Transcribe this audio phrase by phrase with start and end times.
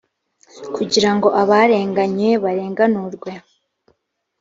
[0.75, 3.31] kugira ngo abarenganye barenganurwe